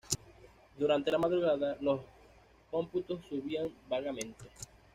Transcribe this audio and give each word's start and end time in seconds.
Durante 0.79 1.11
la 1.11 1.19
madrugada, 1.19 1.77
los 1.79 2.01
cómputos 2.71 3.23
subían 3.29 3.69
vagamente. 3.87 4.45